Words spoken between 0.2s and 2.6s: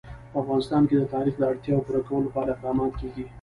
په افغانستان کې د تاریخ د اړتیاوو پوره کولو لپاره